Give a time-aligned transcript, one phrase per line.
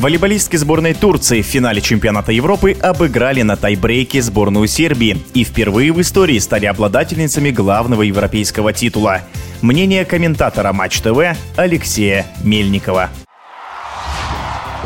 [0.00, 6.00] Волейболистки сборной Турции в финале чемпионата Европы обыграли на тайбрейке сборную Сербии и впервые в
[6.00, 9.20] истории стали обладательницами главного европейского титула.
[9.60, 13.10] Мнение комментатора Матч ТВ Алексея Мельникова.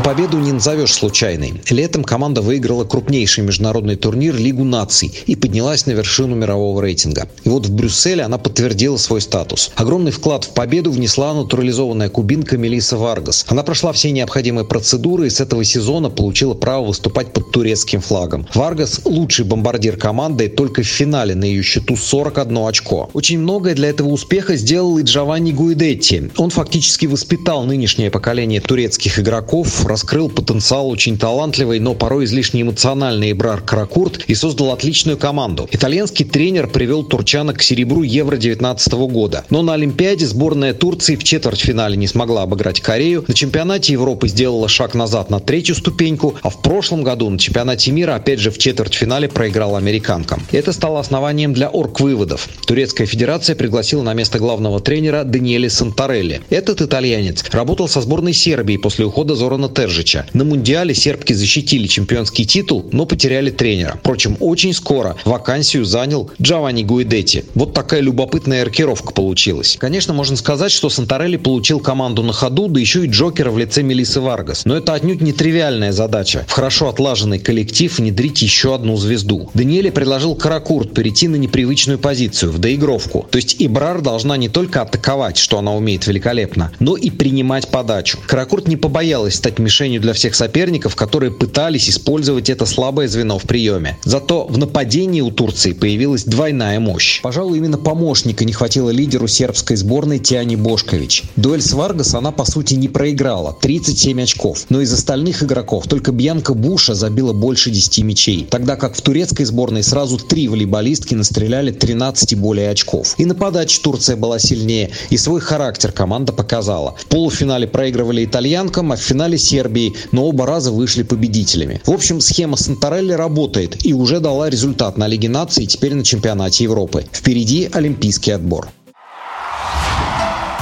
[0.05, 1.62] Победу не назовешь случайной.
[1.71, 7.26] Летом команда выиграла крупнейший международный турнир Лигу наций и поднялась на вершину мирового рейтинга.
[7.45, 9.71] И вот в Брюсселе она подтвердила свой статус.
[9.76, 13.46] Огромный вклад в победу внесла натурализованная кубинка Мелиса Варгас.
[13.48, 18.46] Она прошла все необходимые процедуры и с этого сезона получила право выступать под турецким флагом.
[18.53, 23.09] Варгас– лучший бомбардир команды, только в финале на ее счету 41 очко.
[23.14, 26.31] Очень многое для этого успеха сделал и Джованни Гуидетти.
[26.36, 33.30] Он фактически воспитал нынешнее поколение турецких игроков, раскрыл потенциал очень талантливый, но порой излишне эмоциональный
[33.30, 35.69] Ибрар Каракурт и создал отличную команду.
[35.70, 39.45] Итальянский тренер привел турчанок к серебру Евро 19 года.
[39.50, 43.25] Но на Олимпиаде сборная Турции в четвертьфинале не смогла обыграть Корею.
[43.28, 47.92] На чемпионате Европы сделала шаг назад на третью ступеньку, а в прошлом году на чемпионате
[47.92, 50.42] мира опять же в четвертьфинале проиграла американкам.
[50.50, 52.48] Это стало основанием для орг-выводов.
[52.67, 56.41] Турецкая федерация пригласила на место главного тренера Даниэля Сантарелли.
[56.50, 60.27] Этот итальянец работал со сборной Сербии после ухода Зорана Тержича.
[60.33, 63.97] На Мундиале сербки защитили чемпионский титул, но потеряли тренера.
[64.00, 67.44] Впрочем, очень скоро вакансию занял Джованни Гуидетти.
[67.55, 69.77] Вот такая любопытная рокировка получилась.
[69.78, 73.83] Конечно, можно сказать, что Сантарелли получил команду на ходу, да еще и Джокера в лице
[73.83, 74.64] Мелиссы Варгас.
[74.64, 76.44] Но это отнюдь не тривиальная задача.
[76.47, 79.50] В хорошо отлаженный коллектив внедрить еще одну звезду.
[79.55, 83.27] Даниэле предложил Каракурт перейти на непривычную позицию, в доигровку.
[83.31, 88.19] То есть Эбрар должна не только атаковать, что она умеет великолепно, но и принимать подачу.
[88.27, 93.43] Каракурт не побоялась стать мишенью для всех соперников, которые пытались использовать это слабое звено в
[93.43, 93.98] приеме.
[94.05, 97.21] Зато в нападении у Турции появилась двойная мощь.
[97.23, 101.25] Пожалуй, именно помощника не хватило лидеру сербской сборной Тияне Бошкович.
[101.37, 103.56] Дуэль с Варгас она, по сути, не проиграла.
[103.61, 104.66] 37 очков.
[104.69, 108.47] Но из остальных игроков только Бьянка Буша забила больше 10 мячей.
[108.50, 113.15] Тогда как в турецкой сборной сразу три волейболистки настреляли 13 и более очков.
[113.19, 116.94] И на подаче Турция была сильнее, и свой характер команда показала.
[116.99, 121.81] В полуфинале проигрывали итальянкам, а в финале Сербии, но оба раза вышли победителями.
[121.87, 126.03] В общем, схема Сантарелли работает и уже дала результат на Лиге наций и теперь на
[126.03, 127.06] чемпионате Европы.
[127.12, 128.66] Впереди олимпийский отбор.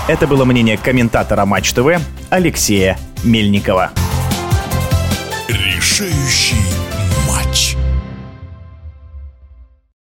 [0.08, 3.92] Это было мнение комментатора Матч ТВ Алексея Мельникова.
[5.48, 6.51] Решающий